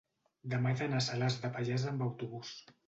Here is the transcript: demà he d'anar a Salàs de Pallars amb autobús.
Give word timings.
demà 0.53 0.71
he 0.71 0.79
d'anar 0.81 1.03
a 1.03 1.07
Salàs 1.09 1.39
de 1.45 1.55
Pallars 1.59 1.87
amb 1.95 2.09
autobús. 2.11 2.59